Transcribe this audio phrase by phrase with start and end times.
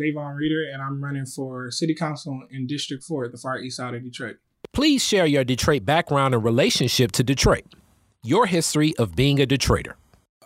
[0.00, 3.76] Davon Reeder, and I'm running for City Council in District 4 at the far east
[3.76, 4.36] side of Detroit.
[4.72, 7.64] Please share your Detroit background and relationship to Detroit.
[8.22, 9.94] Your history of being a Detroiter.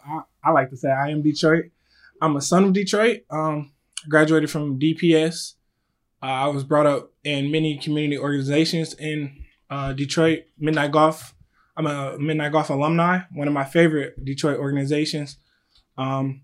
[0.06, 1.66] I, I like to say I am Detroit.
[2.20, 3.22] I'm a son of Detroit.
[3.30, 3.72] Um,
[4.08, 5.54] graduated from DPS.
[6.22, 10.44] Uh, I was brought up in many community organizations in uh, Detroit.
[10.58, 11.34] Midnight Golf.
[11.76, 13.20] I'm a Midnight Golf alumni.
[13.32, 15.38] One of my favorite Detroit organizations.
[15.98, 16.42] Um,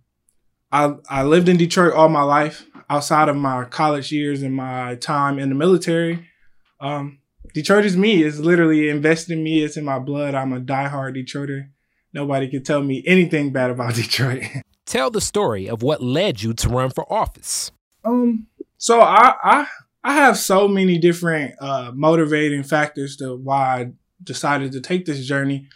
[0.72, 2.66] I I lived in Detroit all my life.
[2.88, 6.28] Outside of my college years and my time in the military,
[6.80, 7.20] um,
[7.54, 8.24] Detroit is me.
[8.24, 9.62] It's literally invested in me.
[9.62, 10.34] It's in my blood.
[10.34, 11.68] I'm a diehard Detroiter.
[12.12, 14.42] Nobody can tell me anything bad about Detroit.
[14.86, 17.70] Tell the story of what led you to run for office.
[18.04, 19.66] Um, so I I
[20.02, 23.92] I have so many different uh, motivating factors to why I
[24.24, 25.68] decided to take this journey,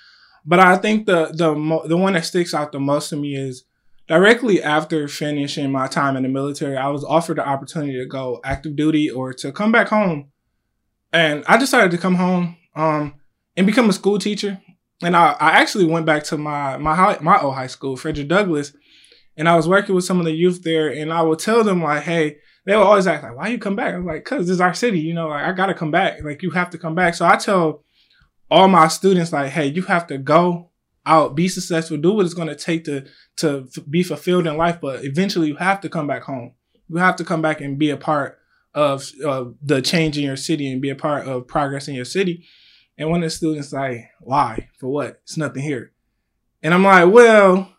[0.45, 1.55] but I think the the
[1.87, 3.65] the one that sticks out the most to me is
[4.07, 8.41] directly after finishing my time in the military, I was offered the opportunity to go
[8.45, 10.31] active duty or to come back home
[11.15, 13.15] and I decided to come home um,
[13.57, 14.61] and become a school teacher.
[15.01, 18.29] And I, I actually went back to my my high, my old high school, Frederick
[18.29, 18.73] Douglass,
[19.37, 20.89] and I was working with some of the youth there.
[20.89, 23.77] And I would tell them like, "Hey," they would always ask like, "Why you come
[23.77, 25.29] back?" I'm like, "Cause this is our city, you know.
[25.29, 26.23] Like I gotta come back.
[26.23, 27.85] Like you have to come back." So I tell
[28.51, 30.71] all my students like, "Hey, you have to go
[31.07, 33.05] out, be successful, do what it's going to take to
[33.37, 36.53] to be fulfilled in life, but eventually you have to come back home.
[36.89, 38.39] You have to come back and be a part
[38.75, 42.05] of uh, the change in your city and be a part of progress in your
[42.05, 42.45] city.
[42.97, 44.69] And one of the students like, why?
[44.79, 45.21] For what?
[45.25, 45.93] It's nothing here.
[46.63, 47.73] And I'm like, well,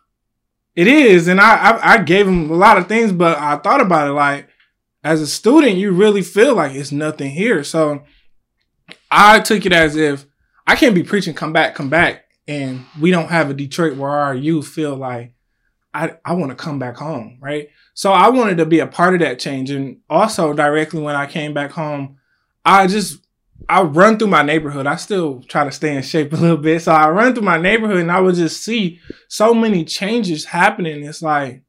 [0.74, 1.28] it is.
[1.28, 4.12] And I, I, I gave him a lot of things, but I thought about it
[4.12, 4.48] like,
[5.02, 7.64] as a student, you really feel like it's nothing here.
[7.64, 8.02] So
[9.10, 10.26] I took it as if
[10.66, 12.25] I can't be preaching, come back, come back.
[12.48, 15.34] And we don't have a Detroit where our youth feel like
[15.92, 17.70] I, I want to come back home, right?
[17.94, 19.70] So I wanted to be a part of that change.
[19.70, 22.18] And also directly when I came back home,
[22.64, 23.26] I just
[23.68, 24.86] I run through my neighborhood.
[24.86, 26.82] I still try to stay in shape a little bit.
[26.82, 31.02] So I run through my neighborhood and I would just see so many changes happening.
[31.02, 31.62] It's like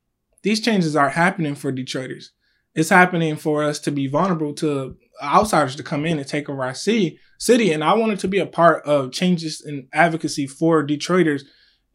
[0.43, 2.29] these changes are happening for Detroiters.
[2.75, 6.63] It's happening for us to be vulnerable to outsiders to come in and take over
[6.63, 7.19] our city.
[7.39, 11.43] City, and I wanted to be a part of changes in advocacy for Detroiters.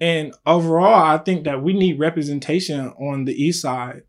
[0.01, 4.03] And overall, I think that we need representation on the east side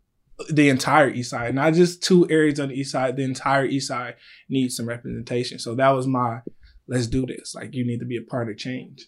[0.50, 3.88] the entire east side, not just two areas on the east side, the entire east
[3.88, 4.16] side
[4.48, 5.58] needs some representation.
[5.58, 6.40] So that was my
[6.88, 7.54] let's do this.
[7.54, 9.06] Like you need to be a part of change.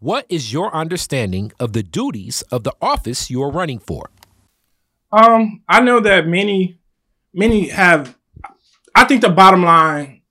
[0.00, 4.10] What is your understanding of the duties of the office you are running for?
[5.10, 6.78] Um, I know that many
[7.32, 8.17] many have
[8.94, 10.22] I think the bottom line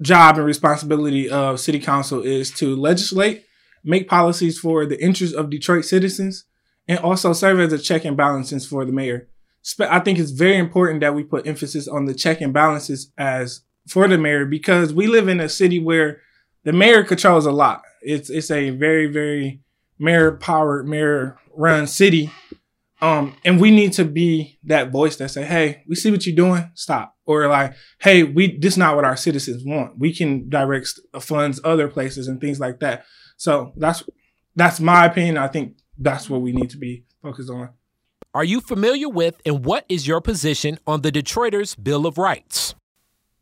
[0.00, 3.44] job and responsibility of city council is to legislate,
[3.84, 6.44] make policies for the interests of Detroit citizens,
[6.88, 9.28] and also serve as a check and balances for the mayor.
[9.80, 13.62] I think it's very important that we put emphasis on the check and balances as
[13.88, 16.20] for the mayor because we live in a city where
[16.64, 17.82] the mayor controls a lot.
[18.02, 19.60] It's it's a very very
[19.98, 22.30] mayor powered mayor run city.
[23.04, 26.34] Um, and we need to be that voice that say, "Hey, we see what you're
[26.34, 26.70] doing.
[26.72, 29.98] Stop." Or like, "Hey, we this is not what our citizens want.
[29.98, 30.88] We can direct
[31.20, 33.04] funds other places and things like that."
[33.36, 34.04] So that's
[34.56, 35.36] that's my opinion.
[35.36, 37.68] I think that's what we need to be focused on.
[38.32, 42.74] Are you familiar with and what is your position on the Detroiters Bill of Rights?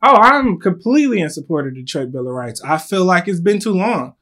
[0.02, 2.60] Oh, I'm completely in support of Detroit Bill of Rights.
[2.64, 4.14] I feel like it's been too long.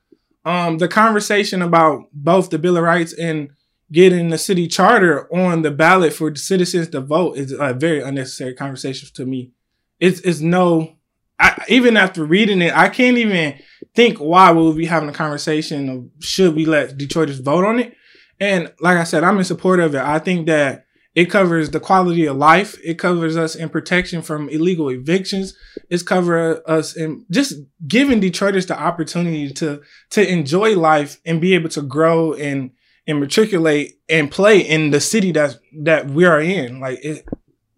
[0.44, 3.50] Um, the conversation about both the Bill of Rights and
[3.92, 8.54] getting the city charter on the ballot for citizens to vote is a very unnecessary
[8.54, 9.52] conversation to me.
[9.98, 10.96] It's, it's no,
[11.38, 13.58] I, even after reading it, I can't even
[13.94, 17.80] think why we would be having a conversation of should we let Detroiters vote on
[17.80, 17.94] it
[18.40, 20.00] and like I said, I'm in support of it.
[20.00, 22.78] I think that it covers the quality of life.
[22.82, 25.54] It covers us in protection from illegal evictions.
[25.90, 27.54] It's cover us in just
[27.86, 32.70] giving Detroiters the opportunity to to enjoy life and be able to grow and
[33.06, 36.80] and matriculate and play in the city that that we are in.
[36.80, 37.26] Like it,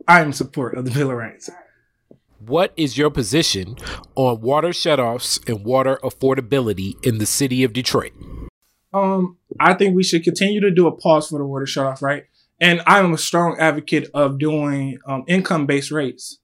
[0.08, 1.50] I'm in support of the Bill of Rights.
[2.38, 3.76] What is your position
[4.16, 8.12] on water shutoffs and water affordability in the city of Detroit?
[8.92, 12.24] Um, I think we should continue to do a pause for the water shutoff, right?
[12.60, 16.38] And I am a strong advocate of doing um, income based rates.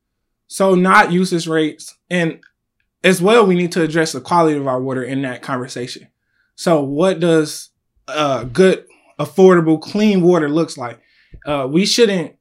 [0.46, 1.96] So not usage rates.
[2.08, 2.40] And
[3.04, 6.08] as well, we need to address the quality of our water in that conversation.
[6.54, 7.70] So what does
[8.08, 8.87] uh, good,
[9.19, 11.00] affordable, clean water looks like?
[11.46, 12.37] Uh, we shouldn't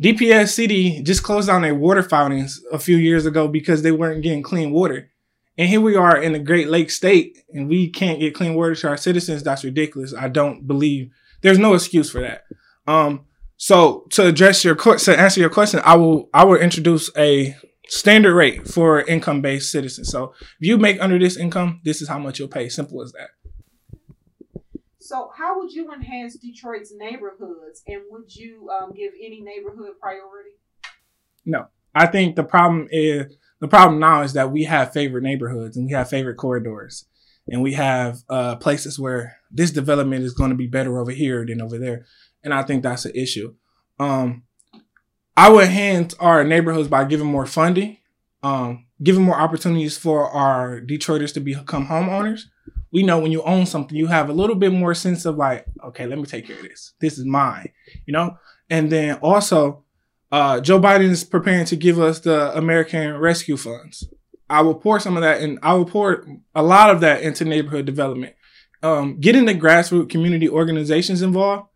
[0.00, 4.22] DPS City just closed down their water fountains a few years ago because they weren't
[4.22, 5.10] getting clean water.
[5.56, 8.74] And here we are in the Great Lake State, and we can't get clean water
[8.74, 9.44] to our citizens.
[9.44, 10.12] That's ridiculous.
[10.12, 11.10] I don't believe
[11.42, 12.42] there's no excuse for that.
[12.86, 13.26] Um,
[13.56, 17.56] So to address your to answer your question, I will I will introduce a
[17.86, 20.08] standard rate for income based citizens.
[20.10, 22.68] So if you make under this income, this is how much you'll pay.
[22.68, 23.28] Simple as that.
[25.04, 30.52] So, how would you enhance Detroit's neighborhoods, and would you um, give any neighborhood priority?
[31.44, 35.76] No, I think the problem is the problem now is that we have favorite neighborhoods
[35.76, 37.04] and we have favorite corridors,
[37.46, 41.44] and we have uh, places where this development is going to be better over here
[41.44, 42.06] than over there,
[42.42, 43.54] and I think that's an issue.
[44.00, 44.44] Um,
[45.36, 47.98] I would enhance our neighborhoods by giving more funding,
[48.42, 52.44] um, giving more opportunities for our Detroiters to become homeowners
[52.94, 55.66] we know when you own something, you have a little bit more sense of like,
[55.84, 56.92] okay, let me take care of this.
[57.00, 57.70] This is mine,
[58.06, 58.38] you know?
[58.70, 59.82] And then also,
[60.30, 64.08] uh, Joe Biden is preparing to give us the American Rescue Funds.
[64.48, 66.24] I will pour some of that and I will pour
[66.54, 68.36] a lot of that into neighborhood development.
[68.80, 71.68] Um, getting the grassroots community organizations involved.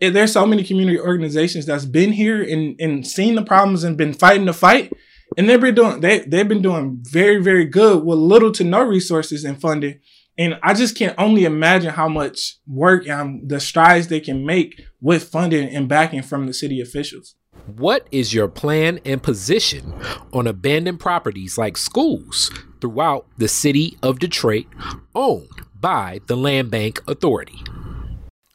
[0.00, 4.14] There's so many community organizations that's been here and, and seen the problems and been
[4.14, 4.92] fighting the fight.
[5.36, 8.82] And they've been doing they they've been doing very, very good with little to no
[8.82, 10.00] resources and funding
[10.36, 14.80] and I just can only imagine how much work and the strides they can make
[15.00, 17.36] with funding and backing from the city officials.
[17.66, 19.94] What is your plan and position
[20.32, 22.50] on abandoned properties like schools
[22.80, 24.66] throughout the city of Detroit
[25.14, 25.48] owned
[25.80, 27.60] by the Land Bank Authority?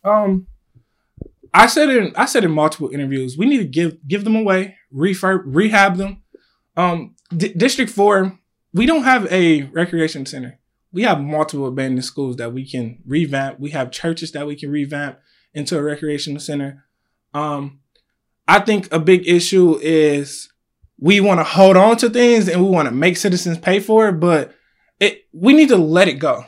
[0.03, 0.47] Um,
[1.53, 4.75] I said in I said in multiple interviews, we need to give give them away,
[4.93, 6.23] refurb, rehab them.
[6.75, 8.37] Um, D- District Four,
[8.73, 10.58] we don't have a recreation center
[10.91, 13.59] we have multiple abandoned schools that we can revamp.
[13.59, 15.19] We have churches that we can revamp
[15.53, 16.85] into a recreational center.
[17.33, 17.79] Um,
[18.47, 20.49] I think a big issue is
[20.99, 24.09] we want to hold on to things and we want to make citizens pay for
[24.09, 24.53] it, but
[24.99, 26.45] it we need to let it go.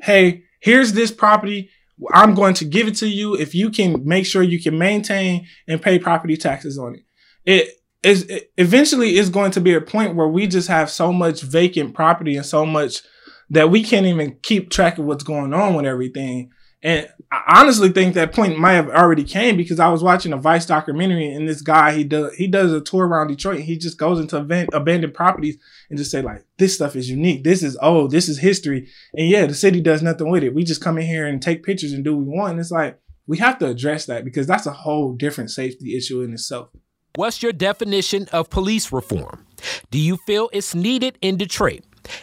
[0.00, 1.70] Hey, here's this property.
[2.12, 5.46] I'm going to give it to you if you can make sure you can maintain
[5.66, 7.04] and pay property taxes on it.
[7.44, 11.12] It is it eventually is going to be a point where we just have so
[11.12, 13.02] much vacant property and so much
[13.50, 16.50] that we can't even keep track of what's going on with everything.
[16.82, 20.36] And I honestly think that point might have already came because I was watching a
[20.36, 23.76] Vice documentary and this guy he does he does a tour around Detroit and he
[23.76, 25.56] just goes into event, abandoned properties
[25.88, 29.28] and just say like this stuff is unique, this is old, this is history, and
[29.28, 30.54] yeah, the city does nothing with it.
[30.54, 32.50] We just come in here and take pictures and do what we want.
[32.52, 36.22] And it's like we have to address that because that's a whole different safety issue
[36.22, 36.68] in itself.
[37.16, 39.46] What's your definition of police reform?
[39.90, 41.82] Do you feel it's needed in Detroit?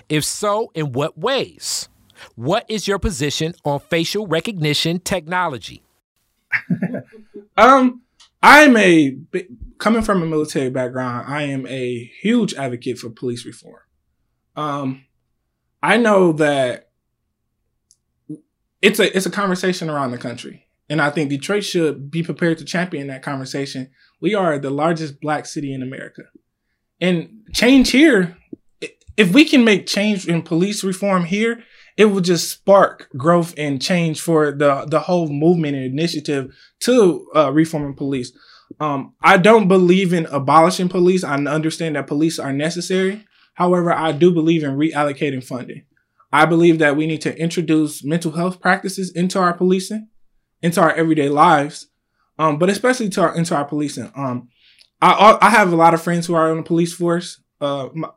[0.10, 1.90] If so, in what ways?
[2.36, 5.84] What is your position on facial recognition technology?
[7.58, 8.02] um,
[8.42, 9.18] I'm a
[9.78, 11.26] coming from a military background.
[11.28, 13.82] I am a huge advocate for police reform.
[14.56, 15.06] Um,
[15.82, 16.90] I know that
[18.82, 22.58] it's a it's a conversation around the country, and I think Detroit should be prepared
[22.60, 23.90] to champion that conversation.
[24.22, 26.24] We are the largest black city in America,
[27.02, 28.38] and change here
[29.18, 31.64] if we can make change in police reform here,
[31.98, 37.28] it will just spark growth and change for the the whole movement and initiative to
[37.36, 38.32] uh, reforming police.
[38.80, 41.24] Um, I don't believe in abolishing police.
[41.24, 43.26] I understand that police are necessary.
[43.54, 45.84] However, I do believe in reallocating funding.
[46.32, 50.08] I believe that we need to introduce mental health practices into our policing,
[50.64, 51.90] into our everyday lives,
[52.40, 54.12] um, but especially to our into our policing.
[54.16, 54.50] Um,
[55.00, 57.40] I I have a lot of friends who are in the police force.
[57.62, 58.10] Uh, my,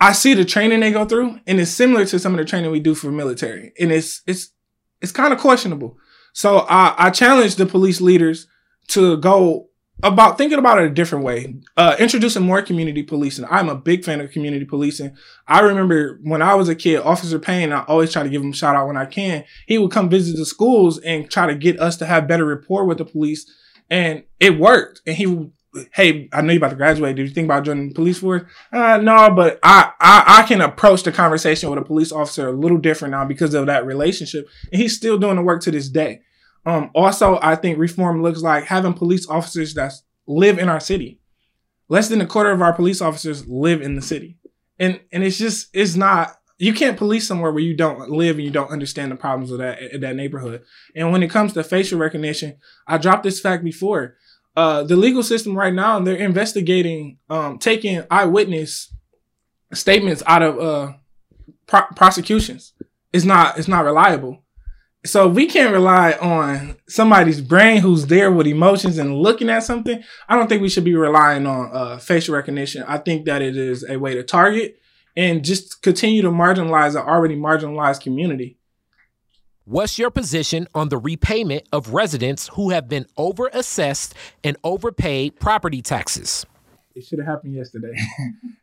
[0.00, 2.70] I see the training they go through, and it's similar to some of the training
[2.70, 4.52] we do for military, and it's it's
[5.00, 5.96] it's kind of questionable.
[6.32, 8.46] So I, I challenge the police leaders
[8.88, 9.68] to go
[10.02, 13.44] about thinking about it a different way, uh, introducing more community policing.
[13.50, 15.16] I'm a big fan of community policing.
[15.48, 18.50] I remember when I was a kid, Officer Payne, I always try to give him
[18.50, 19.44] a shout out when I can.
[19.66, 22.84] He would come visit the schools and try to get us to have better rapport
[22.84, 23.50] with the police.
[23.90, 25.00] And it worked.
[25.06, 25.50] And he
[25.92, 27.16] hey, I know you're about to graduate.
[27.16, 28.42] Did you think about joining the police force?
[28.72, 32.52] Uh, no, but I, I, I can approach the conversation with a police officer a
[32.52, 34.48] little different now because of that relationship.
[34.72, 36.20] And he's still doing the work to this day.
[36.64, 39.92] Um, also, I think reform looks like having police officers that
[40.26, 41.20] live in our city.
[41.88, 44.36] Less than a quarter of our police officers live in the city.
[44.78, 48.44] And, and it's just, it's not, you can't police somewhere where you don't live and
[48.44, 50.62] you don't understand the problems of that, that neighborhood.
[50.94, 52.56] And when it comes to facial recognition,
[52.86, 54.16] I dropped this fact before
[54.56, 58.92] uh, the legal system right now, they're investigating, um, taking eyewitness
[59.72, 60.92] statements out of uh,
[61.66, 62.72] pro- prosecutions.
[63.12, 64.44] It's not it's not reliable.
[65.06, 70.02] So we can't rely on somebody's brain who's there with emotions and looking at something.
[70.28, 72.82] I don't think we should be relying on uh, facial recognition.
[72.86, 74.80] I think that it is a way to target
[75.16, 78.57] and just continue to marginalize an already marginalized community.
[79.68, 85.82] What's your position on the repayment of residents who have been overassessed and overpaid property
[85.82, 86.46] taxes?
[86.94, 87.92] It should have happened yesterday.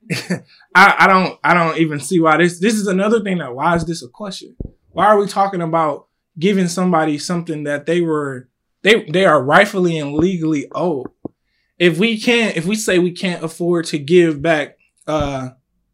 [0.74, 3.76] I, I don't I don't even see why this this is another thing that why
[3.76, 4.56] is this a question?
[4.94, 6.08] Why are we talking about
[6.40, 8.50] giving somebody something that they were
[8.82, 11.12] they they are rightfully and legally owed?
[11.78, 15.50] If we can't if we say we can't afford to give back uh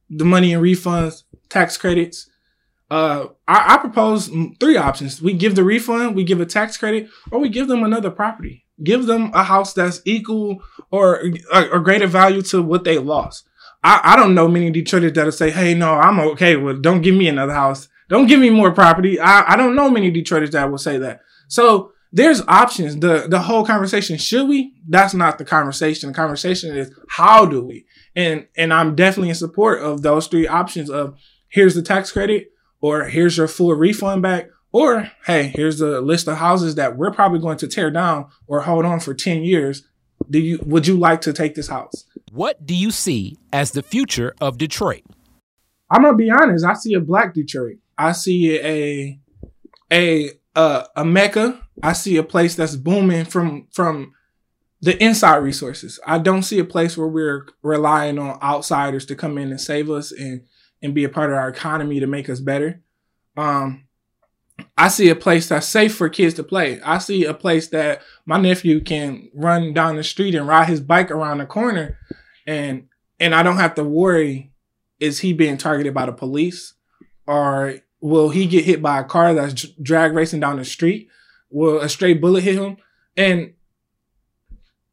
[0.09, 2.29] the money in refunds, tax credits,
[2.91, 4.29] uh, I, I, propose
[4.59, 5.21] three options.
[5.21, 8.65] We give the refund, we give a tax credit, or we give them another property.
[8.83, 13.47] Give them a house that's equal or or greater value to what they lost.
[13.81, 16.57] I, I don't know many Detroiters that'll say, "Hey, no, I'm okay.
[16.57, 17.87] Well, don't give me another house.
[18.09, 21.21] Don't give me more property." I, I don't know many Detroiters that will say that.
[21.47, 22.97] So there's options.
[22.97, 24.73] The the whole conversation, should we?
[24.85, 26.09] That's not the conversation.
[26.09, 27.85] The conversation is how do we?
[28.17, 31.15] And and I'm definitely in support of those three options of
[31.47, 32.50] here's the tax credit
[32.81, 37.11] or here's your full refund back, or hey, here's a list of houses that we're
[37.11, 39.87] probably going to tear down or hold on for 10 years.
[40.29, 42.05] Do you would you like to take this house?
[42.31, 45.03] What do you see as the future of Detroit?
[45.89, 46.65] I'm gonna be honest.
[46.65, 47.77] I see a black Detroit.
[47.97, 49.19] I see a
[49.91, 51.59] a a, a mecca.
[51.83, 54.13] I see a place that's booming from from
[54.81, 55.99] the inside resources.
[56.07, 59.89] I don't see a place where we're relying on outsiders to come in and save
[59.91, 60.43] us and
[60.81, 62.81] and be a part of our economy to make us better.
[63.37, 63.85] Um,
[64.77, 66.81] I see a place that's safe for kids to play.
[66.81, 70.81] I see a place that my nephew can run down the street and ride his
[70.81, 71.97] bike around the corner
[72.47, 72.87] and
[73.19, 74.51] and I don't have to worry
[74.99, 76.73] is he being targeted by the police
[77.27, 81.07] or will he get hit by a car that's drag racing down the street?
[81.49, 82.77] Will a stray bullet hit him?
[83.15, 83.53] And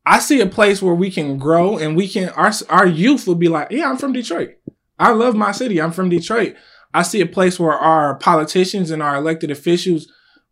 [0.05, 3.35] I see a place where we can grow and we can our our youth will
[3.35, 4.58] be like, yeah, I'm from Detroit.
[4.99, 5.81] I love my city.
[5.81, 6.57] I'm from Detroit.
[6.93, 10.09] I see a place where our politicians and our elected officials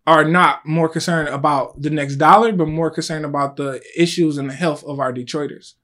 [0.06, 4.48] are not more concerned about the next dollar, but more concerned about the issues and
[4.50, 5.74] the health of our Detroiters.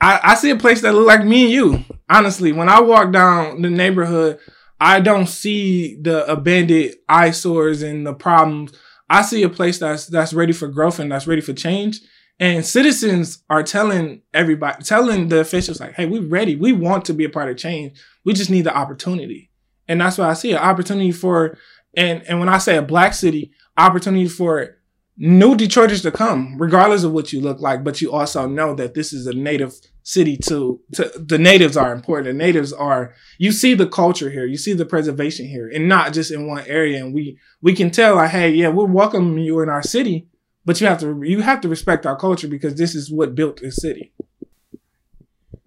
[0.00, 1.84] I, I see a place that look like me and you.
[2.10, 4.38] Honestly, when I walk down the neighborhood,
[4.80, 8.72] I don't see the abandoned eyesores and the problems.
[9.08, 12.00] I see a place that's that's ready for growth and that's ready for change.
[12.42, 16.56] And citizens are telling everybody, telling the officials, like, hey, we're ready.
[16.56, 17.96] We want to be a part of change.
[18.24, 19.52] We just need the opportunity.
[19.86, 21.56] And that's why I see an opportunity for,
[21.96, 24.76] and, and when I say a black city, opportunity for
[25.16, 27.84] new Detroiters to come, regardless of what you look like.
[27.84, 30.80] But you also know that this is a native city too.
[30.94, 32.26] To, the natives are important.
[32.26, 34.46] The natives are, you see the culture here.
[34.46, 37.04] You see the preservation here and not just in one area.
[37.04, 40.28] And we, we can tell like, hey, yeah, we're welcoming you in our city
[40.64, 43.60] but you have to you have to respect our culture because this is what built
[43.60, 44.12] this city.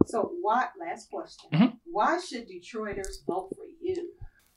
[0.06, 1.50] So why last question.
[1.54, 1.76] Mm-hmm.
[1.86, 4.12] Why should Detroiters vote for you?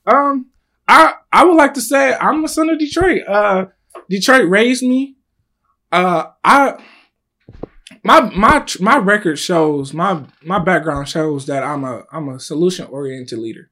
[0.05, 0.47] Um
[0.87, 3.23] I I would like to say I'm a son of Detroit.
[3.27, 3.65] Uh
[4.09, 5.17] Detroit raised me.
[5.91, 6.81] Uh I
[8.03, 12.85] my my my record shows my my background shows that I'm a I'm a solution
[12.87, 13.71] oriented leader.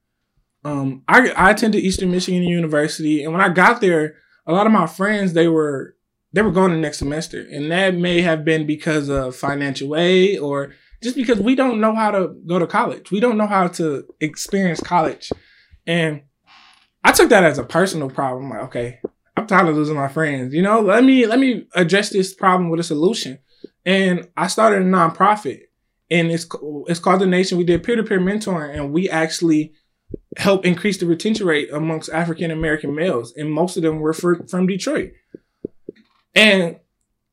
[0.65, 4.73] Um I I attended Eastern Michigan University and when I got there a lot of
[4.73, 5.96] my friends they were
[6.33, 7.47] they were going the next semester.
[7.51, 11.95] And that may have been because of financial aid or just because we don't know
[11.95, 13.11] how to go to college.
[13.11, 15.31] We don't know how to experience college.
[15.85, 16.23] And
[17.03, 18.49] I took that as a personal problem.
[18.49, 18.99] Like, okay,
[19.35, 20.53] I'm tired of losing my friends.
[20.53, 23.39] You know, let me let me address this problem with a solution.
[23.85, 25.61] And I started a nonprofit,
[26.09, 26.47] and it's
[26.87, 27.57] it's called the Nation.
[27.57, 29.73] We did peer to peer mentoring, and we actually
[30.37, 34.45] help increase the retention rate amongst African American males, and most of them were for,
[34.47, 35.11] from Detroit.
[36.37, 36.79] And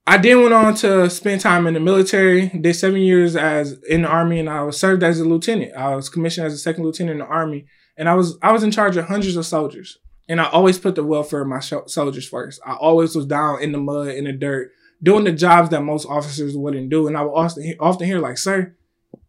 [0.06, 2.48] I then went on to spend time in the military.
[2.48, 5.74] Did seven years as in the army, and I was served as a lieutenant.
[5.76, 7.66] I was commissioned as a second lieutenant in the army,
[7.98, 9.98] and I was I was in charge of hundreds of soldiers.
[10.26, 12.58] And I always put the welfare of my soldiers first.
[12.64, 14.70] I always was down in the mud, in the dirt,
[15.02, 17.06] doing the jobs that most officers wouldn't do.
[17.06, 18.74] And I would often often hear like, "Sir,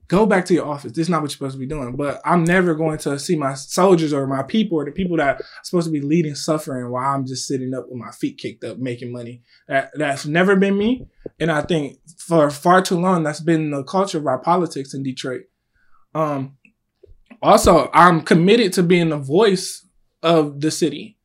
[0.08, 0.92] go back to your office.
[0.92, 1.96] This is not what you're supposed to be doing.
[1.96, 5.42] But I'm never going to see my soldiers or my people or the people that
[5.42, 8.64] are supposed to be leading suffering while I'm just sitting up with my feet kicked
[8.64, 9.42] up making money.
[9.68, 11.08] That that's never been me.
[11.40, 15.04] And I think for far too long that's been the culture of our politics in
[15.04, 15.44] Detroit.
[16.14, 16.58] Um
[17.42, 19.86] also I'm committed to being the voice
[20.22, 21.18] of the city.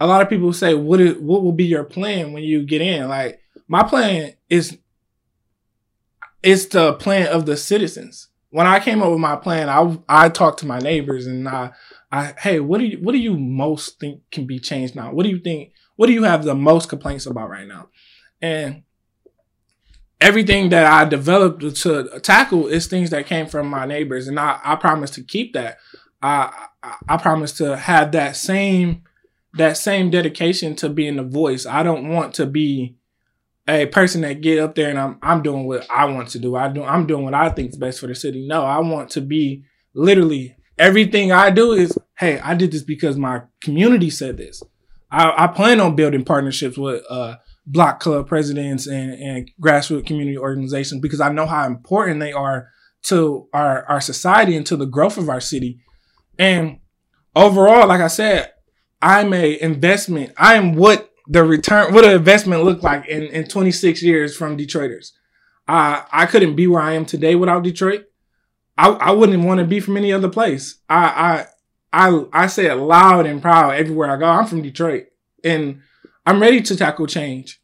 [0.00, 2.82] A lot of people say, what is what will be your plan when you get
[2.82, 3.08] in?
[3.08, 4.78] Like my plan is
[6.42, 8.28] it's the plan of the citizens.
[8.50, 11.72] When I came up with my plan, I I talked to my neighbors and I,
[12.10, 15.12] I hey, what do you what do you most think can be changed now?
[15.12, 15.72] What do you think?
[15.96, 17.88] What do you have the most complaints about right now?
[18.40, 18.84] And
[20.20, 24.60] everything that I developed to tackle is things that came from my neighbors, and I
[24.64, 25.78] I promise to keep that.
[26.22, 29.02] I I, I promise to have that same
[29.54, 31.66] that same dedication to being the voice.
[31.66, 32.96] I don't want to be
[33.68, 36.56] a person that get up there and I'm I'm doing what I want to do.
[36.56, 38.46] I do I'm doing what I think is best for the city.
[38.48, 43.16] No, I want to be literally everything I do is hey, I did this because
[43.16, 44.62] my community said this.
[45.10, 50.38] I, I plan on building partnerships with uh, block club presidents and, and grassroots community
[50.38, 52.68] organizations because I know how important they are
[53.04, 55.80] to our, our society and to the growth of our city.
[56.38, 56.80] And
[57.36, 58.52] overall, like I said,
[59.00, 60.32] I'm a investment.
[60.36, 64.56] I am what the return, what an investment looked like in, in 26 years from
[64.56, 65.12] Detroiters.
[65.68, 68.06] I, I couldn't be where I am today without Detroit.
[68.78, 70.78] I, I wouldn't want to be from any other place.
[70.88, 71.46] I,
[71.92, 74.26] I, I, I say it loud and proud everywhere I go.
[74.26, 75.08] I'm from Detroit
[75.44, 75.82] and
[76.24, 77.60] I'm ready to tackle change.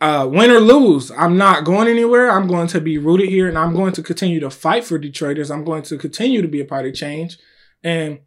[0.00, 2.30] Uh, win or lose, I'm not going anywhere.
[2.30, 5.50] I'm going to be rooted here and I'm going to continue to fight for Detroiters.
[5.50, 7.38] I'm going to continue to be a part of change.
[7.82, 8.18] And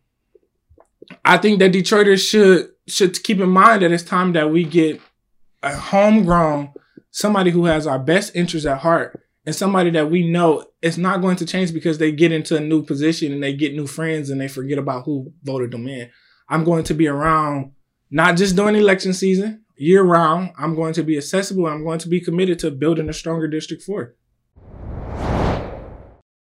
[1.24, 5.02] I think that Detroiters should should keep in mind that it's time that we get
[5.64, 6.72] a homegrown
[7.12, 11.22] somebody who has our best interests at heart and somebody that we know it's not
[11.22, 14.30] going to change because they get into a new position and they get new friends
[14.30, 16.10] and they forget about who voted them in.
[16.50, 17.72] I'm going to be around
[18.12, 20.52] not just during election season, year round.
[20.58, 21.66] I'm going to be accessible.
[21.66, 24.14] I'm going to be committed to building a stronger District 4.